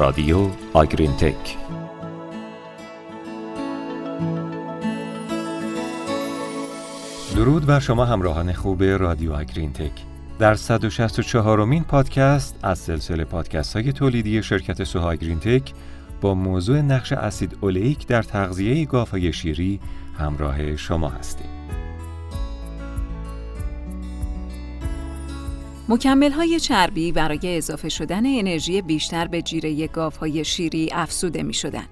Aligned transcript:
رادیو 0.00 0.50
آگرین 0.72 1.12
تک 1.12 1.56
درود 7.36 7.66
بر 7.66 7.80
شما 7.80 8.04
همراهان 8.04 8.52
خوب 8.52 8.82
رادیو 8.82 9.32
آگرین 9.32 9.72
تک 9.72 9.92
در 10.38 10.54
164 10.54 11.64
مین 11.64 11.84
پادکست 11.84 12.58
از 12.62 12.78
سلسله 12.78 13.24
پادکست 13.24 13.76
های 13.76 13.92
تولیدی 13.92 14.42
شرکت 14.42 14.84
سوها 14.84 15.14
گرین 15.14 15.38
تک 15.38 15.72
با 16.20 16.34
موضوع 16.34 16.80
نقش 16.80 17.12
اسید 17.12 17.56
اولیک 17.60 18.06
در 18.06 18.22
تغذیه 18.22 18.84
گاوهای 18.84 19.32
شیری 19.32 19.80
همراه 20.18 20.76
شما 20.76 21.08
هستیم. 21.08 21.79
مکمل 25.90 26.32
های 26.32 26.60
چربی 26.60 27.12
برای 27.12 27.56
اضافه 27.56 27.88
شدن 27.88 28.26
انرژی 28.26 28.82
بیشتر 28.82 29.26
به 29.26 29.42
جیره 29.42 29.86
گاوهای 29.86 30.44
شیری 30.44 30.88
افسوده 30.92 31.42
می 31.42 31.54
شدن. 31.54 31.86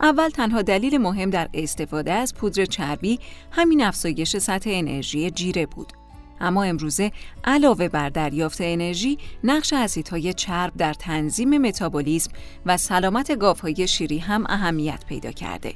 اول 0.00 0.28
تنها 0.28 0.62
دلیل 0.62 0.98
مهم 0.98 1.30
در 1.30 1.48
استفاده 1.54 2.12
از 2.12 2.34
پودر 2.34 2.64
چربی 2.64 3.18
همین 3.50 3.82
افزایش 3.82 4.36
سطح 4.36 4.70
انرژی 4.72 5.30
جیره 5.30 5.66
بود. 5.66 5.92
اما 6.40 6.62
امروزه 6.62 7.12
علاوه 7.44 7.88
بر 7.88 8.08
دریافت 8.08 8.60
انرژی، 8.60 9.18
نقش 9.44 9.72
اسیدهای 9.72 10.32
چرب 10.32 10.72
در 10.76 10.94
تنظیم 10.94 11.58
متابولیسم 11.58 12.30
و 12.66 12.76
سلامت 12.76 13.38
گاوهای 13.38 13.88
شیری 13.88 14.18
هم 14.18 14.44
اهمیت 14.48 15.04
پیدا 15.08 15.32
کرده. 15.32 15.74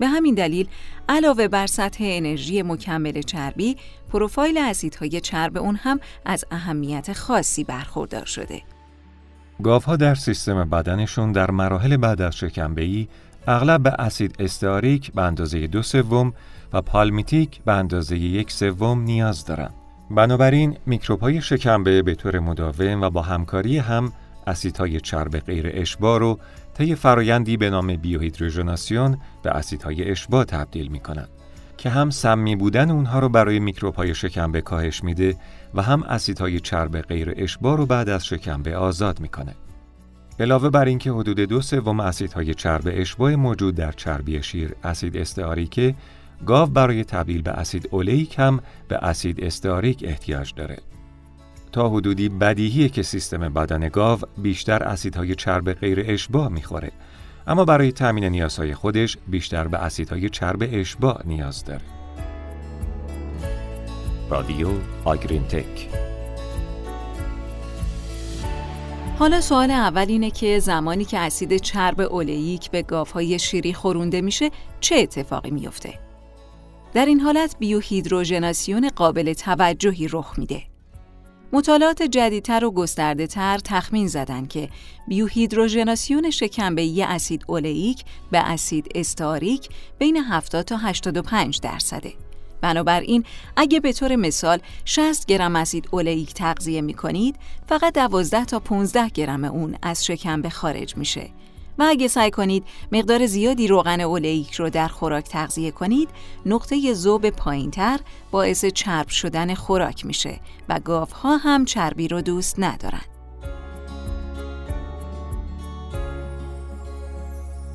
به 0.00 0.08
همین 0.08 0.34
دلیل 0.34 0.68
علاوه 1.08 1.48
بر 1.48 1.66
سطح 1.66 2.04
انرژی 2.06 2.62
مکمل 2.62 3.22
چربی، 3.22 3.76
پروفایل 4.12 4.58
اسیدهای 4.58 5.20
چرب 5.20 5.56
اون 5.58 5.76
هم 5.76 6.00
از 6.24 6.44
اهمیت 6.50 7.12
خاصی 7.12 7.64
برخوردار 7.64 8.24
شده. 8.24 8.62
گاوها 9.62 9.96
در 9.96 10.14
سیستم 10.14 10.70
بدنشون 10.70 11.32
در 11.32 11.50
مراحل 11.50 11.96
بعد 11.96 12.22
از 12.22 12.36
شکمبه‌ای 12.36 13.08
اغلب 13.46 13.82
به 13.82 13.90
اسید 13.90 14.36
استاریک 14.38 15.12
به 15.12 15.22
اندازه 15.22 15.66
دو 15.66 15.82
سوم 15.82 16.32
و 16.72 16.82
پالمیتیک 16.82 17.60
به 17.64 17.72
اندازه 17.72 18.18
یک 18.18 18.52
سوم 18.52 19.00
نیاز 19.00 19.44
دارند. 19.44 19.74
بنابراین 20.10 20.76
میکروب 20.86 21.20
های 21.20 21.42
شکمبه 21.42 22.02
به 22.02 22.14
طور 22.14 22.38
مداوم 22.38 23.02
و 23.02 23.10
با 23.10 23.22
همکاری 23.22 23.78
هم 23.78 24.12
اسیدهای 24.46 25.00
چرب 25.00 25.38
غیر 25.38 25.70
اشباع 25.74 26.18
رو 26.18 26.38
طی 26.80 26.94
فرایندی 26.94 27.56
به 27.56 27.70
نام 27.70 27.96
بیوهیدروژناسیون 27.96 29.18
به 29.42 29.50
اسیدهای 29.50 30.10
اشباع 30.10 30.44
تبدیل 30.44 30.88
می 30.88 31.00
کنند 31.00 31.28
که 31.76 31.90
هم 31.90 32.10
سمی 32.10 32.56
بودن 32.56 32.90
اونها 32.90 33.18
رو 33.18 33.28
برای 33.28 33.58
میکروب 33.58 33.94
های 33.94 34.14
شکمبه 34.14 34.60
کاهش 34.60 35.04
میده 35.04 35.36
و 35.74 35.82
هم 35.82 36.02
اسیدهای 36.02 36.60
چرب 36.60 37.00
غیر 37.00 37.34
اشباع 37.36 37.76
رو 37.76 37.86
بعد 37.86 38.08
از 38.08 38.26
شکمبه 38.26 38.76
آزاد 38.76 39.20
می‌کنه. 39.20 39.54
علاوه 40.40 40.70
بر 40.70 40.84
اینکه 40.84 41.10
حدود 41.10 41.40
دو 41.40 41.60
سوم 41.60 42.00
اسیدهای 42.00 42.54
چرب 42.54 42.82
اشباع 42.86 43.34
موجود 43.34 43.74
در 43.74 43.92
چربی 43.92 44.42
شیر 44.42 44.74
اسید 44.84 45.16
استعاریکه 45.16 45.94
گاو 46.46 46.68
برای 46.68 47.04
تبدیل 47.04 47.42
به 47.42 47.50
اسید 47.50 47.88
اولیک 47.90 48.38
هم 48.38 48.60
به 48.88 48.96
اسید 48.96 49.44
استاریک 49.44 50.04
احتیاج 50.06 50.54
داره. 50.54 50.78
تا 51.72 51.88
حدودی 51.88 52.28
بدیهیه 52.28 52.88
که 52.88 53.02
سیستم 53.02 53.48
بدن 53.48 53.88
گاو 53.88 54.18
بیشتر 54.38 54.82
اسیدهای 54.82 55.34
چرب 55.34 55.72
غیر 55.72 56.04
اشباع 56.06 56.48
می‌خوره 56.48 56.92
اما 57.46 57.64
برای 57.64 57.92
تامین 57.92 58.24
نیازهای 58.24 58.74
خودش 58.74 59.18
بیشتر 59.28 59.68
به 59.68 59.78
اسیدهای 59.78 60.28
چرب 60.28 60.68
اشباع 60.72 61.22
نیاز 61.24 61.64
داره. 61.64 61.82
رادیو 64.30 64.68
آگرین 65.04 65.42
تک 65.42 65.88
حالا 69.18 69.40
سوال 69.40 69.70
اول 69.70 70.06
اینه 70.08 70.30
که 70.30 70.58
زمانی 70.58 71.04
که 71.04 71.18
اسید 71.18 71.56
چرب 71.56 72.00
اولیک 72.00 72.70
به 72.70 72.82
گاوهای 72.82 73.38
شیری 73.38 73.74
خورونده 73.74 74.20
میشه 74.20 74.50
چه 74.80 74.96
اتفاقی 74.96 75.50
میفته؟ 75.50 75.94
در 76.94 77.06
این 77.06 77.20
حالت 77.20 77.56
بیوهیدروژناسیون 77.58 78.88
قابل 78.88 79.32
توجهی 79.32 80.08
رخ 80.12 80.38
میده. 80.38 80.69
مطالعات 81.52 82.02
جدیدتر 82.02 82.64
و 82.64 82.70
گسترده 82.70 83.26
تر 83.26 83.58
تخمین 83.58 84.08
زدن 84.08 84.46
که 84.46 84.68
بیوهیدروژناسیون 85.08 86.30
شکمبه‌ای 86.30 87.02
اسید 87.02 87.44
اولیک 87.46 88.04
به 88.30 88.38
اسید 88.38 88.92
استاریک 88.94 89.68
بین 89.98 90.16
70 90.16 90.64
تا 90.64 90.76
85 90.76 91.60
درصده. 91.60 92.12
بنابراین 92.60 93.24
اگه 93.56 93.80
به 93.80 93.92
طور 93.92 94.16
مثال 94.16 94.58
60 94.84 95.26
گرم 95.26 95.56
اسید 95.56 95.88
اولیک 95.90 96.34
تغذیه 96.34 96.80
می 96.80 96.94
کنید 96.94 97.36
فقط 97.66 97.94
12 97.94 98.44
تا 98.44 98.60
15 98.60 99.08
گرم 99.08 99.44
اون 99.44 99.76
از 99.82 100.06
شکمبه 100.06 100.50
خارج 100.50 100.96
میشه 100.96 101.30
و 101.78 101.84
اگه 101.88 102.08
سعی 102.08 102.30
کنید 102.30 102.64
مقدار 102.92 103.26
زیادی 103.26 103.68
روغن 103.68 104.00
اولیک 104.00 104.54
رو 104.54 104.70
در 104.70 104.88
خوراک 104.88 105.24
تغذیه 105.24 105.70
کنید 105.70 106.08
نقطه 106.46 106.94
ذوب 106.94 107.30
پایینتر 107.30 108.00
باعث 108.30 108.64
چرب 108.64 109.08
شدن 109.08 109.54
خوراک 109.54 110.06
میشه 110.06 110.40
و 110.68 110.80
گاوها 110.84 111.36
هم 111.36 111.64
چربی 111.64 112.08
رو 112.08 112.22
دوست 112.22 112.54
ندارن 112.58 113.00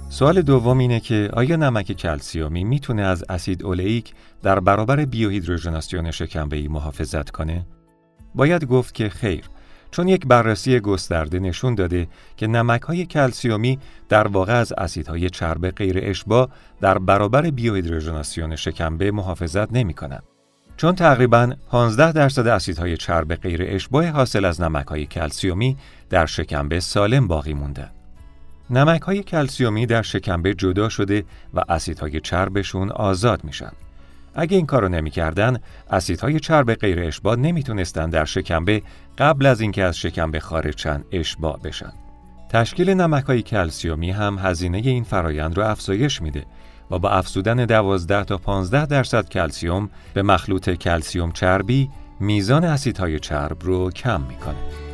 سوال 0.10 0.42
دوم 0.42 0.78
اینه 0.78 1.00
که 1.00 1.30
آیا 1.34 1.56
نمک 1.56 1.92
کلسیومی 1.92 2.64
می‌تونه 2.64 3.02
از 3.02 3.24
اسید 3.30 3.64
اولیک 3.64 4.14
در 4.44 4.60
برابر 4.60 5.06
بیوهیدروژناسیون 5.06 6.12
شکمبه‌ای 6.12 6.68
محافظت 6.68 7.30
کنه؟ 7.30 7.68
باید 8.36 8.66
گفت 8.66 8.94
که 8.94 9.10
خیر 9.10 9.50
چون 9.96 10.08
یک 10.08 10.28
بررسی 10.28 10.80
گسترده 10.80 11.40
نشون 11.40 11.76
داده 11.76 12.08
که 12.38 12.48
نمک 12.48 12.82
های 12.82 13.06
کلسیومی 13.06 13.80
در 14.10 14.28
واقع 14.28 14.54
از 14.54 14.74
اسیدهای 14.78 15.30
چرب 15.30 15.72
غیر 15.72 16.00
اشباع 16.02 16.50
در 16.82 16.98
برابر 16.98 17.50
بیوهیدروژناسیون 17.50 18.56
شکمبه 18.56 19.12
محافظت 19.12 19.74
نمی 19.74 19.94
کنند. 19.94 20.24
چون 20.78 20.96
تقریبا 20.96 21.54
15 21.72 22.12
درصد 22.12 22.48
اسیدهای 22.48 22.98
چرب 22.98 23.36
غیر 23.36 23.62
اشباع 23.64 24.08
حاصل 24.08 24.46
از 24.46 24.62
نمک 24.62 24.88
های 24.88 25.06
کلسیومی 25.06 25.78
در 26.10 26.26
شکمبه 26.26 26.80
سالم 26.80 27.28
باقی 27.28 27.54
مونده. 27.54 27.90
نمک 28.70 29.02
های 29.02 29.24
کلسیومی 29.24 29.86
در 29.86 30.02
شکمبه 30.02 30.54
جدا 30.54 30.90
شده 30.90 31.24
و 31.54 31.62
اسیدهای 31.70 32.20
چربشون 32.20 32.92
آزاد 32.92 33.44
میشن. 33.44 33.72
اگه 34.36 34.58
این 34.58 34.66
کارو 34.66 34.90
نمی‌کردن، 34.90 35.60
اسیدهای 35.90 36.40
چرب 36.40 36.74
غیر 36.74 37.00
اشباع 37.00 37.36
نمی‌تونستن 37.36 38.10
در 38.10 38.26
شکمبه 38.26 38.82
قبل 39.18 39.46
از 39.46 39.62
اینکه 39.62 39.84
از 39.84 39.98
شکمبه 39.98 40.40
خارج 40.40 40.78
شن 40.78 41.04
اشباع 41.12 41.60
بشن. 41.64 41.94
تشکیل 42.50 42.90
نمکهای 42.90 43.42
کلسیومی 43.42 44.12
هم 44.12 44.38
هزینه 44.40 44.78
این 44.78 45.04
فرایند 45.04 45.58
رو 45.58 45.64
افزایش 45.64 46.22
میده 46.22 46.46
و 46.92 47.00
با 47.00 47.10
افزودن 47.10 47.66
12 47.66 48.24
تا 48.24 48.38
15 48.38 48.86
درصد 48.86 49.30
کلسیوم 49.30 49.90
به 50.14 50.24
مخلوط 50.24 50.70
کلسیوم 50.70 51.32
چربی 51.32 51.90
میزان 52.20 52.64
اسیدهای 52.64 53.20
چرب 53.20 53.58
رو 53.62 53.92
کم 53.92 54.22
می‌کنه. 54.22 54.85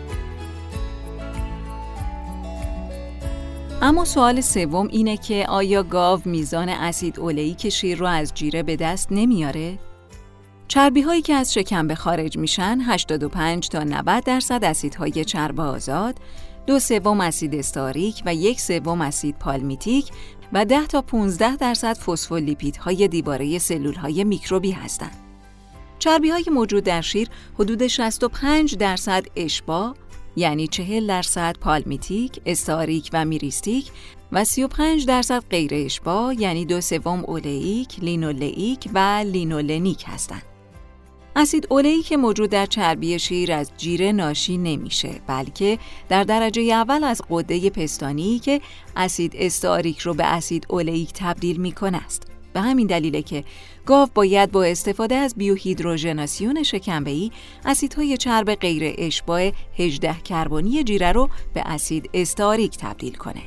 اما 3.83 4.05
سوال 4.05 4.41
سوم 4.41 4.87
اینه 4.87 5.17
که 5.17 5.45
آیا 5.49 5.83
گاو 5.83 6.21
میزان 6.25 6.69
اسید 6.69 7.19
اولیک 7.19 7.69
شیر 7.69 7.97
رو 7.97 8.05
از 8.05 8.33
جیره 8.33 8.63
به 8.63 8.75
دست 8.75 9.07
نمیاره؟ 9.11 9.79
چربی 10.67 11.01
هایی 11.01 11.21
که 11.21 11.33
از 11.33 11.53
شکم 11.53 11.93
خارج 11.93 12.37
میشن 12.37 12.79
85 12.81 13.69
تا 13.69 13.83
90 13.83 14.23
درصد 14.23 14.63
اسیدهای 14.63 15.25
چرب 15.25 15.59
آزاد، 15.59 16.15
دو 16.67 16.79
سوم 16.79 17.21
اسید 17.21 17.55
استاریک 17.55 18.23
و 18.25 18.35
یک 18.35 18.61
سوم 18.61 19.01
اسید 19.01 19.35
پالمیتیک 19.39 20.11
و 20.53 20.65
10 20.65 20.87
تا 20.87 21.01
15 21.01 21.55
درصد 21.55 21.97
فسفولیپیدهای 21.97 23.07
دیواره 23.07 23.59
سلول 23.59 23.95
های 23.95 24.23
میکروبی 24.23 24.71
هستند. 24.71 25.17
چربی 25.99 26.29
های 26.29 26.45
موجود 26.51 26.83
در 26.83 27.01
شیر 27.01 27.29
حدود 27.59 27.87
65 27.87 28.75
درصد 28.75 29.25
اشباع 29.35 29.93
یعنی 30.35 30.67
40 30.67 31.07
درصد 31.07 31.57
پالمیتیک، 31.61 32.41
استاریک 32.45 33.09
و 33.13 33.25
میریستیک 33.25 33.91
و 34.31 34.43
35 34.43 35.05
درصد 35.05 35.43
غیر 35.49 35.71
اشباع 35.73 36.33
یعنی 36.33 36.65
دو 36.65 36.81
سوم 36.81 37.23
اولیک، 37.27 37.99
لینولیک 37.99 38.89
و 38.93 39.23
لینولنیک 39.25 40.03
هستند. 40.07 40.43
اسید 41.35 41.67
اولئیک 41.69 42.17
موجود 42.17 42.49
در 42.49 42.65
چربی 42.65 43.19
شیر 43.19 43.51
از 43.51 43.71
جیره 43.77 44.11
ناشی 44.11 44.57
نمیشه 44.57 45.21
بلکه 45.27 45.79
در 46.09 46.23
درجه 46.23 46.61
اول 46.61 47.03
از 47.03 47.21
قده 47.29 47.69
پستانی 47.69 48.39
که 48.39 48.61
اسید 48.95 49.33
استاریک 49.35 49.99
رو 49.99 50.13
به 50.13 50.25
اسید 50.25 50.65
اولیک 50.69 51.13
تبدیل 51.13 51.57
می‌کنه 51.57 51.97
است 51.97 52.30
به 52.53 52.61
همین 52.61 52.87
دلیله 52.87 53.21
که 53.21 53.43
گاو 53.85 54.09
باید 54.13 54.51
با 54.51 54.63
استفاده 54.63 55.15
از 55.15 55.35
بیوهیدروژناسیون 55.35 56.63
شکمبه‌ای 56.63 57.31
اسیدهای 57.65 58.17
چرب 58.17 58.55
غیر 58.55 58.95
اشباع 58.97 59.51
18 59.79 60.13
کربنی 60.13 60.83
جیره 60.83 61.11
رو 61.11 61.29
به 61.53 61.61
اسید 61.65 62.09
استاریک 62.13 62.77
تبدیل 62.77 63.13
کنه. 63.13 63.41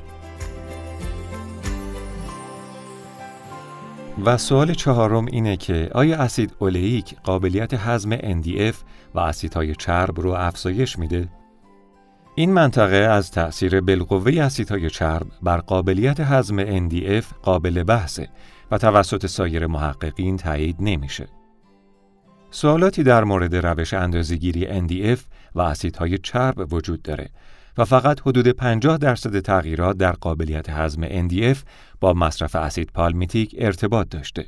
و 4.24 4.38
سوال 4.38 4.74
چهارم 4.74 5.26
اینه 5.26 5.56
که 5.56 5.90
آیا 5.94 6.16
اسید 6.16 6.54
اولیک 6.58 7.14
قابلیت 7.24 7.74
هضم 7.74 8.16
NDF 8.16 8.74
و 9.14 9.20
اسیدهای 9.20 9.74
چرب 9.74 10.20
رو 10.20 10.30
افزایش 10.30 10.98
میده؟ 10.98 11.28
این 12.34 12.52
منطقه 12.52 12.96
از 12.96 13.30
تأثیر 13.30 13.80
بالقوه 13.80 14.40
اسیدهای 14.40 14.90
چرب 14.90 15.26
بر 15.42 15.58
قابلیت 15.58 16.20
هضم 16.20 16.88
NDF 16.88 17.24
قابل 17.42 17.82
بحثه 17.82 18.28
توسط 18.78 19.26
سایر 19.26 19.66
محققین 19.66 20.36
تایید 20.36 20.76
نمیشه. 20.80 21.28
سوالاتی 22.50 23.02
در 23.02 23.24
مورد 23.24 23.56
روش 23.56 23.94
اندازه‌گیری 23.94 24.88
NDF 24.88 25.20
و 25.54 25.60
اسیدهای 25.60 26.18
چرب 26.18 26.72
وجود 26.72 27.02
داره 27.02 27.30
و 27.78 27.84
فقط 27.84 28.20
حدود 28.20 28.48
50 28.48 28.98
درصد 28.98 29.40
تغییرات 29.40 29.96
در 29.96 30.12
قابلیت 30.12 30.70
هضم 30.70 31.28
NDF 31.28 31.58
با 32.00 32.12
مصرف 32.12 32.56
اسید 32.56 32.90
پالمیتیک 32.94 33.54
ارتباط 33.58 34.08
داشته. 34.08 34.46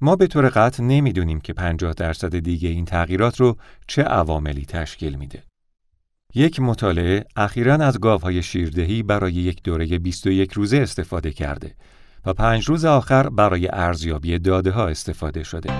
ما 0.00 0.16
به 0.16 0.26
طور 0.26 0.48
قطع 0.48 0.82
نمی‌دونیم 0.82 1.40
که 1.40 1.52
50 1.52 1.92
درصد 1.92 2.38
دیگه 2.38 2.68
این 2.68 2.84
تغییرات 2.84 3.40
رو 3.40 3.56
چه 3.86 4.02
عواملی 4.02 4.64
تشکیل 4.64 5.14
میده. 5.14 5.42
یک 6.34 6.60
مطالعه 6.60 7.24
اخیرا 7.36 7.74
از 7.74 8.00
گاوهای 8.00 8.42
شیردهی 8.42 9.02
برای 9.02 9.32
یک 9.32 9.62
دوره 9.62 9.98
21 9.98 10.52
روزه 10.52 10.76
استفاده 10.76 11.30
کرده 11.30 11.74
و 12.26 12.32
پنج 12.32 12.68
روز 12.68 12.84
آخر 12.84 13.28
برای 13.28 13.68
ارزیابی 13.72 14.38
داده 14.38 14.70
ها 14.70 14.88
استفاده 14.88 15.42
شده. 15.42 15.70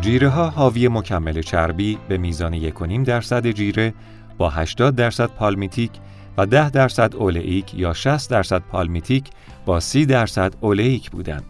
جیره 0.00 0.28
ها 0.28 0.48
حاوی 0.48 0.88
مکمل 0.88 1.42
چربی 1.42 1.98
به 2.08 2.18
میزان 2.18 2.70
1.5 2.70 3.06
درصد 3.06 3.46
جیره 3.46 3.94
با 4.38 4.50
80 4.50 4.94
درصد 4.94 5.26
پالمیتیک 5.26 5.90
و 6.36 6.46
10 6.46 6.70
درصد 6.70 7.16
اولئیک 7.16 7.74
یا 7.74 7.92
60 7.92 8.30
درصد 8.30 8.62
پالمیتیک 8.62 9.24
با 9.66 9.80
30 9.80 10.06
درصد 10.06 10.54
اولئیک 10.60 11.10
بودند. 11.10 11.44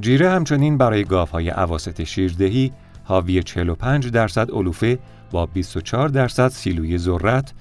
جیره 0.00 0.30
همچنین 0.30 0.78
برای 0.78 1.04
گاوهای 1.04 1.48
عواست 1.48 2.04
شیردهی 2.04 2.72
حاوی 3.04 3.42
45 3.42 4.08
درصد 4.10 4.50
علوفه 4.50 4.98
با 5.30 5.46
24 5.46 6.08
درصد 6.08 6.48
سیلوی 6.48 6.98
ذرت، 6.98 7.52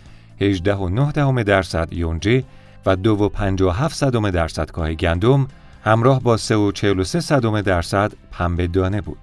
18.9 0.42 1.44
درصد 1.44 1.94
یونجه 1.94 2.44
و 2.86 2.96
2.57 2.96 3.88
صدم 3.88 4.30
درصد 4.30 4.72
کاه 4.72 4.94
گندم 4.94 5.48
همراه 5.84 6.22
با 6.22 6.38
3.43 6.38 7.04
صدم 7.04 7.62
درصد 7.62 8.14
پنبه 8.32 8.68
دانه 8.68 9.02
بود. 9.02 9.20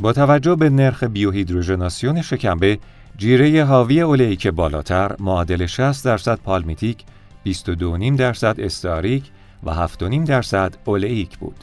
با 0.00 0.12
توجه 0.12 0.54
به 0.54 0.70
نرخ 0.70 1.04
بیوهیدروژناسیون 1.04 2.22
شکمبه، 2.22 2.78
جیره 3.16 3.64
حاوی 3.64 4.00
اولیک 4.00 4.46
بالاتر 4.46 5.16
معادل 5.18 5.66
60 5.66 6.04
درصد 6.04 6.38
پالمیتیک، 6.38 7.04
22.5 7.48 8.18
درصد 8.18 8.60
استاریک 8.60 9.30
و 9.62 9.86
7.5 9.88 10.02
درصد 10.26 10.74
اولیک 10.84 11.38
بود. 11.38 11.56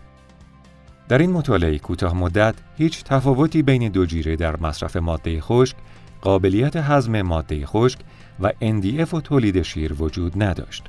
در 1.07 1.17
این 1.17 1.31
مطالعه 1.31 1.79
کوتاه 1.79 2.15
مدت 2.15 2.55
هیچ 2.77 3.03
تفاوتی 3.03 3.61
بین 3.61 3.89
دو 3.89 4.05
جیره 4.05 4.35
در 4.35 4.59
مصرف 4.59 4.95
ماده 4.95 5.41
خشک، 5.41 5.75
قابلیت 6.21 6.75
هضم 6.75 7.21
ماده 7.21 7.65
خشک 7.65 7.99
و 8.39 8.51
NDF 8.61 9.13
و 9.13 9.21
تولید 9.21 9.61
شیر 9.61 9.93
وجود 9.93 10.43
نداشت. 10.43 10.83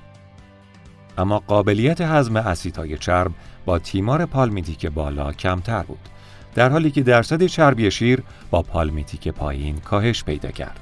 اما 1.18 1.38
قابلیت 1.38 2.00
هضم 2.00 2.36
اسیدهای 2.36 2.98
چرب 2.98 3.32
با 3.64 3.78
تیمار 3.78 4.26
پالمیتیک 4.26 4.86
بالا 4.86 5.32
کمتر 5.32 5.82
بود. 5.82 6.08
در 6.54 6.70
حالی 6.70 6.90
که 6.90 7.02
درصد 7.02 7.46
چربی 7.46 7.90
شیر 7.90 8.22
با 8.50 8.62
پالمیتیک 8.62 9.28
پایین 9.28 9.76
کاهش 9.76 10.24
پیدا 10.24 10.50
کرد. 10.50 10.80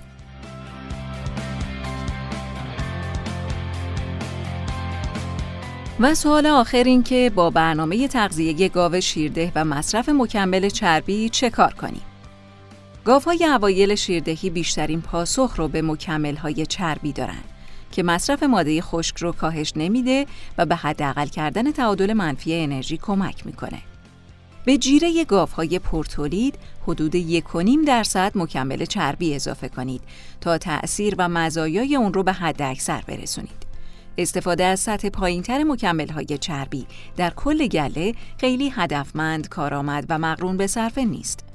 و 6.01 6.15
سوال 6.15 6.47
آخر 6.47 6.83
این 6.85 7.03
که 7.03 7.33
با 7.35 7.51
برنامه 7.51 8.09
تغذیه 8.09 8.69
گاو 8.69 9.01
شیرده 9.01 9.53
و 9.55 9.65
مصرف 9.65 10.09
مکمل 10.09 10.69
چربی 10.69 11.29
چه 11.29 11.51
کار 11.51 11.73
کنیم؟ 11.73 12.03
گاوهای 13.05 13.45
اوایل 13.45 13.95
شیردهی 13.95 14.51
بیشترین 14.51 15.01
پاسخ 15.01 15.55
رو 15.57 15.69
به 15.69 15.83
مکمل 15.83 16.37
های 16.37 16.67
چربی 16.67 17.13
دارن 17.13 17.43
که 17.93 18.03
مصرف 18.03 18.43
ماده 18.43 18.83
خشک 18.83 19.17
رو 19.17 19.33
کاهش 19.33 19.73
نمیده 19.77 20.27
و 20.59 20.67
به 20.67 20.77
حداقل 20.77 21.27
کردن 21.27 21.73
تعادل 21.73 22.13
منفی 22.13 22.55
انرژی 22.55 22.97
کمک 22.97 23.47
می‌کنه. 23.47 23.79
به 24.65 24.79
جیره 24.79 25.25
گاوهای 25.25 25.79
پرتولید 25.79 26.59
حدود 26.83 27.17
1.5 27.17 27.87
درصد 27.87 28.33
مکمل 28.35 28.85
چربی 28.85 29.35
اضافه 29.35 29.69
کنید 29.69 30.03
تا 30.41 30.59
تأثیر 30.59 31.15
و 31.19 31.29
مزایای 31.29 31.97
اون 31.97 32.15
رو 32.15 32.23
به 32.23 32.33
حد 32.33 32.63
اکثر 32.63 33.03
برسونید. 33.07 33.67
استفاده 34.19 34.65
از 34.65 34.81
سطح 34.81 35.09
پایینتر 35.09 35.63
مکمل 35.63 36.09
های 36.09 36.39
چربی 36.39 36.87
در 37.17 37.31
کل 37.31 37.67
گله 37.67 38.15
خیلی 38.39 38.73
هدفمند، 38.75 39.49
کارآمد 39.49 40.07
و 40.09 40.19
مقرون 40.19 40.57
به 40.57 40.67
صرفه 40.67 41.05
نیست. 41.05 41.48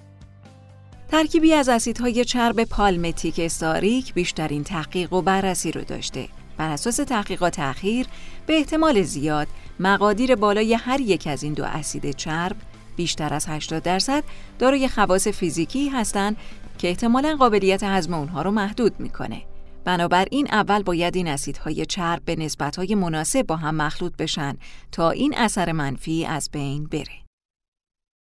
ترکیبی 1.14 1.54
از 1.54 1.70
اسیدهای 1.70 2.26
چرب 2.26 2.64
پالمتیک 2.64 3.40
استاریک 3.40 4.14
بیشترین 4.14 4.64
تحقیق 4.64 5.14
و 5.14 5.22
بررسی 5.22 5.72
رو 5.72 5.82
داشته. 5.82 6.28
بر 6.58 6.70
اساس 6.70 6.96
تحقیقات 6.96 7.60
اخیر 7.60 8.08
به 8.46 8.54
احتمال 8.54 9.02
زیاد 9.02 9.48
مقادیر 9.80 10.36
بالای 10.36 10.74
هر 10.74 11.02
یک 11.02 11.28
از 11.28 11.44
این 11.44 11.54
دو 11.54 11.64
اسید 11.64 12.12
چرب 12.12 12.56
بیشتر 12.96 13.34
از 13.34 13.46
80 13.48 13.84
درصد 13.84 14.24
دارای 14.60 14.88
خواص 14.88 15.28
فیزیکی 15.28 15.90
هستند 15.90 16.38
که 16.78 16.88
احتمالا 16.88 17.36
قابلیت 17.40 17.84
هضم 17.84 18.14
اونها 18.14 18.42
رو 18.42 18.52
محدود 18.52 19.00
می‌کنه. 19.00 19.42
بنابراین 19.86 20.48
اول 20.52 20.84
باید 20.84 21.16
این 21.16 21.28
اسیدهای 21.28 21.86
چرب 21.86 22.22
به 22.26 22.36
نسبتهای 22.36 22.96
مناسب 22.96 23.42
با 23.42 23.56
هم 23.56 23.76
مخلوط 23.76 24.14
بشن 24.18 24.58
تا 24.92 25.12
این 25.12 25.34
اثر 25.38 25.72
منفی 25.72 26.26
از 26.26 26.50
بین 26.52 26.86
بره. 26.86 27.23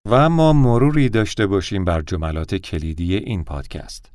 و 0.06 0.14
اما 0.14 0.54
مروری 0.54 1.10
داشته 1.10 1.48
باشیم 1.48 1.86
بر 1.86 2.02
جملات 2.02 2.56
کلیدی 2.56 3.16
این 3.16 3.44
پادکست. 3.44 4.12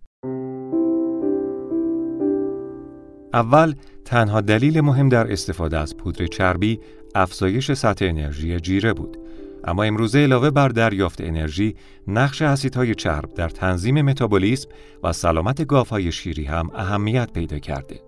اول 3.35 3.75
تنها 4.05 4.41
دلیل 4.41 4.81
مهم 4.81 5.09
در 5.09 5.33
استفاده 5.33 5.79
از 5.79 5.97
پودر 5.97 6.27
چربی 6.27 6.81
افزایش 7.15 7.73
سطح 7.73 8.05
انرژی 8.05 8.61
جیره 8.61 8.93
بود 8.93 9.17
اما 9.65 9.83
امروزه 9.83 10.19
علاوه 10.19 10.51
بر 10.51 10.69
دریافت 10.69 11.21
انرژی 11.21 11.77
نقش 12.09 12.43
اسیدهای 12.43 12.95
چرب 12.95 13.35
در 13.35 13.49
تنظیم 13.49 14.03
متابولیسم 14.03 14.69
و 15.03 15.13
سلامت 15.13 15.67
گاوهای 15.67 16.13
شیری 16.13 16.45
هم 16.45 16.71
اهمیت 16.75 17.33
پیدا 17.33 17.59
کرده 17.59 18.01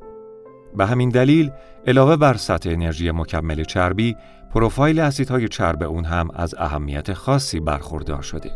به 0.76 0.86
همین 0.86 1.08
دلیل 1.08 1.50
علاوه 1.86 2.16
بر 2.16 2.34
سطح 2.34 2.70
انرژی 2.70 3.10
مکمل 3.10 3.64
چربی 3.64 4.16
پروفایل 4.54 5.00
اسیدهای 5.00 5.48
چرب 5.48 5.82
اون 5.82 6.04
هم 6.04 6.28
از 6.34 6.54
اهمیت 6.58 7.12
خاصی 7.12 7.60
برخوردار 7.60 8.22
شده 8.22 8.50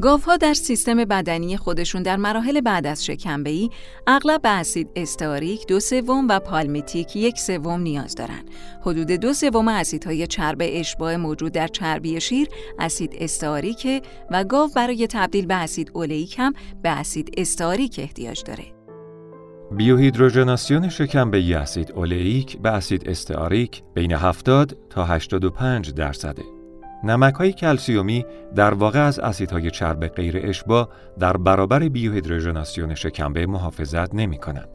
گاوها 0.00 0.36
در 0.36 0.54
سیستم 0.54 1.04
بدنی 1.04 1.56
خودشون 1.56 2.02
در 2.02 2.16
مراحل 2.16 2.60
بعد 2.60 2.86
از 2.86 3.04
شکمبه‌ای 3.04 3.70
اغلب 4.06 4.42
به 4.42 4.48
اسید 4.48 4.88
استاریک 4.96 5.66
دو 5.66 5.80
سوم 5.80 6.28
و 6.28 6.40
پالمیتیک 6.40 7.16
یک 7.16 7.38
سوم 7.38 7.80
نیاز 7.80 8.14
دارند. 8.14 8.50
حدود 8.80 9.06
دو 9.06 9.32
سوم 9.32 9.68
اسیدهای 9.68 10.26
چرب 10.26 10.58
اشباع 10.60 11.16
موجود 11.16 11.52
در 11.52 11.68
چربی 11.68 12.20
شیر 12.20 12.48
اسید 12.78 13.16
استاریک 13.18 14.02
و 14.30 14.44
گاو 14.44 14.70
برای 14.76 15.06
تبدیل 15.06 15.46
به 15.46 15.54
اسید 15.54 15.90
اولئیک 15.94 16.34
هم 16.38 16.52
به 16.82 16.88
اسید 16.88 17.34
استاریک 17.36 17.96
احتیاج 17.98 18.42
داره. 18.44 18.77
بیوهیدروژناسیون 19.70 20.88
شکمبه‌ای 20.88 21.54
اسید 21.54 21.92
اولئیک 21.92 22.58
به 22.58 22.70
اسید 22.70 23.08
استاریک 23.08 23.82
بین 23.94 24.12
70 24.12 24.76
تا 24.90 25.04
85 25.04 25.94
درصده. 25.94 26.42
نمک 27.04 27.34
های 27.34 27.52
کلسیومی 27.52 28.24
در 28.54 28.74
واقع 28.74 29.00
از 29.06 29.18
اسیدهای 29.18 29.70
چرب 29.70 30.06
غیر 30.06 30.40
اشبا 30.42 30.88
در 31.18 31.36
برابر 31.36 31.88
بیوهیدروژناسیون 31.88 32.94
شکمبه 32.94 33.46
محافظت 33.46 34.14
نمی 34.14 34.38
کنند. 34.38 34.68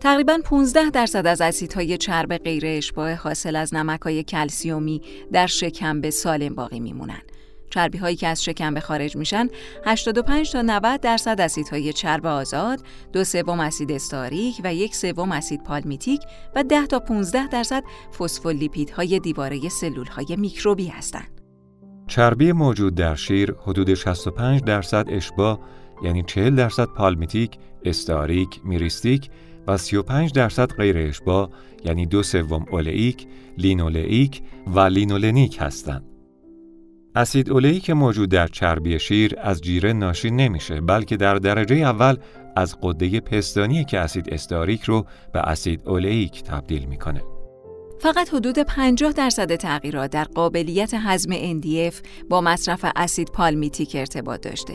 تقریبا 0.00 0.38
15 0.44 0.90
درصد 0.90 1.26
از 1.26 1.40
اسیدهای 1.40 1.98
چرب 1.98 2.38
غیر 2.38 2.62
اشباع 2.66 3.14
حاصل 3.14 3.56
از 3.56 3.74
نمک 3.74 4.00
های 4.00 4.22
کلسیومی 4.22 5.02
در 5.32 5.46
شکمبه 5.46 6.10
سالم 6.10 6.54
باقی 6.54 6.80
میمونن. 6.80 7.22
چربی 7.72 7.98
هایی 7.98 8.16
که 8.16 8.28
از 8.28 8.44
شکمبه 8.44 8.80
خارج 8.80 9.16
میشن 9.16 9.48
85 9.84 10.52
تا 10.52 10.62
90 10.62 11.00
درصد 11.00 11.40
اسیدهای 11.40 11.92
چرب 11.92 12.26
آزاد، 12.26 12.80
دو 13.12 13.24
سوم 13.24 13.60
اسید 13.60 13.92
استاریک 13.92 14.60
و 14.64 14.74
یک 14.74 14.94
سوم 14.94 15.32
اسید 15.32 15.62
پالمیتیک 15.62 16.20
و 16.56 16.64
10 16.64 16.86
تا 16.86 16.98
15 16.98 17.48
درصد 17.48 17.84
فسفولیپیدهای 18.18 19.18
دیواره 19.18 19.68
سلول 19.68 20.06
های 20.06 20.36
میکروبی 20.36 20.86
هستند. 20.88 21.40
چربی 22.06 22.52
موجود 22.52 22.94
در 22.94 23.14
شیر 23.14 23.54
حدود 23.62 23.94
65 23.94 24.64
درصد 24.64 25.04
اشباع 25.08 25.60
یعنی 26.02 26.22
40 26.22 26.56
درصد 26.56 26.86
پالمیتیک، 26.86 27.58
استاریک، 27.84 28.60
میریستیک 28.64 29.30
و 29.66 29.76
35 29.76 30.32
درصد 30.32 30.72
غیر 30.72 30.98
اشباع 30.98 31.50
یعنی 31.84 32.06
دو 32.06 32.22
سوم 32.22 32.66
اولئیک، 32.70 33.26
لینولئیک 33.58 34.42
و 34.66 34.80
لینولنیک 34.80 35.58
هستند. 35.60 36.11
اسید 37.16 37.50
اولئیک 37.50 37.90
موجود 37.90 38.30
در 38.30 38.46
چربی 38.46 38.98
شیر 38.98 39.34
از 39.38 39.60
جیره 39.60 39.92
ناشی 39.92 40.30
نمیشه 40.30 40.80
بلکه 40.80 41.16
در 41.16 41.34
درجه 41.34 41.76
اول 41.76 42.16
از 42.56 42.76
غده 42.82 43.20
پستانی 43.20 43.84
که 43.84 43.98
اسید 43.98 44.34
استاریک 44.34 44.82
رو 44.82 45.06
به 45.32 45.40
اسید 45.40 45.88
اولئیک 45.88 46.42
تبدیل 46.42 46.84
می‌کنه. 46.84 47.22
فقط 47.98 48.34
حدود 48.34 48.58
50 48.58 49.12
درصد 49.12 49.54
تغییرات 49.56 50.10
در 50.10 50.24
قابلیت 50.24 50.94
هضم 50.94 51.60
NDF 51.60 51.94
با 52.28 52.40
مصرف 52.40 52.84
اسید 52.96 53.30
پالمیتیک 53.32 53.96
ارتباط 53.96 54.40
داشته. 54.40 54.74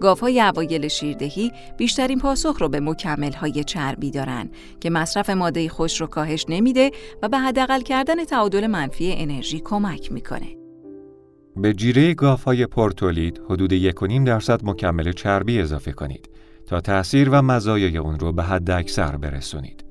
گاوهای 0.00 0.40
اوایل 0.40 0.88
شیردهی 0.88 1.52
بیشترین 1.78 2.18
پاسخ 2.18 2.56
رو 2.60 2.68
به 2.68 2.94
های 3.40 3.64
چربی 3.64 4.10
دارن 4.10 4.50
که 4.80 4.90
مصرف 4.90 5.30
ماده 5.30 5.68
خوش 5.68 6.00
رو 6.00 6.06
کاهش 6.06 6.46
نمیده 6.48 6.90
و 7.22 7.28
به 7.28 7.38
حداقل 7.38 7.80
کردن 7.80 8.24
تعادل 8.24 8.66
منفی 8.66 9.12
انرژی 9.12 9.60
کمک 9.60 10.12
می‌کنه. 10.12 10.65
به 11.56 11.72
جیره 11.72 12.14
گاوهای 12.14 12.66
پرتولید 12.66 13.40
حدود 13.50 13.92
1.5 13.92 14.26
درصد 14.26 14.64
مکمل 14.64 15.12
چربی 15.12 15.60
اضافه 15.60 15.92
کنید 15.92 16.30
تا 16.66 16.80
تأثیر 16.80 17.28
و 17.30 17.42
مزایای 17.42 17.98
اون 17.98 18.18
رو 18.18 18.32
به 18.32 18.42
حد 18.42 18.70
اکثر 18.70 19.16
برسونید. 19.16 19.84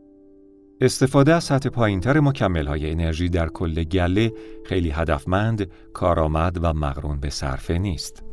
استفاده 0.81 1.33
از 1.33 1.43
سطح 1.43 1.69
پایینتر 1.69 2.19
مکمل 2.19 2.67
های 2.67 2.91
انرژی 2.91 3.29
در 3.29 3.47
کل 3.47 3.83
گله 3.83 4.33
خیلی 4.65 4.89
هدفمند، 4.89 5.69
کارآمد 5.93 6.57
و 6.61 6.73
مقرون 6.73 7.19
به 7.19 7.29
صرفه 7.29 7.77
نیست. 7.77 8.23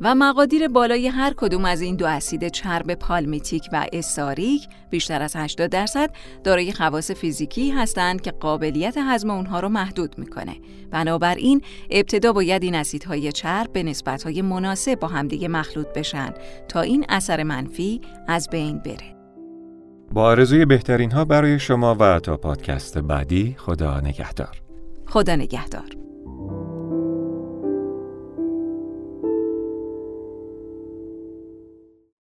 و 0.00 0.14
مقادیر 0.14 0.68
بالای 0.68 1.08
هر 1.08 1.34
کدوم 1.36 1.64
از 1.64 1.80
این 1.80 1.96
دو 1.96 2.06
اسید 2.06 2.48
چرب 2.48 2.94
پالمیتیک 2.94 3.68
و 3.72 3.86
استاریک 3.92 4.68
بیشتر 4.90 5.22
از 5.22 5.36
80 5.36 5.70
درصد 5.70 6.10
دارای 6.44 6.72
خواص 6.72 7.10
فیزیکی 7.10 7.70
هستند 7.70 8.20
که 8.20 8.30
قابلیت 8.30 8.94
هضم 8.98 9.30
اونها 9.30 9.60
رو 9.60 9.68
محدود 9.68 10.18
می‌کنه. 10.18 10.56
بنابراین 10.90 11.62
ابتدا 11.90 12.32
باید 12.32 12.62
این 12.62 12.74
اسیدهای 12.74 13.32
چرب 13.32 13.72
به 13.72 13.82
نسبتهای 13.82 14.42
مناسب 14.42 14.94
با 14.94 15.08
همدیگه 15.08 15.48
مخلوط 15.48 15.86
بشن 15.96 16.34
تا 16.68 16.80
این 16.80 17.04
اثر 17.08 17.42
منفی 17.42 18.00
از 18.28 18.48
بین 18.50 18.78
بره. 18.78 19.16
با 20.12 20.22
آرزوی 20.22 20.64
بهترین 20.64 21.10
ها 21.10 21.24
برای 21.24 21.58
شما 21.58 21.96
و 22.00 22.20
تا 22.20 22.36
پادکست 22.36 22.98
بعدی 22.98 23.54
خدا 23.58 24.00
نگهدار. 24.00 24.62
خدا 25.06 25.36
نگهدار. 25.36 25.97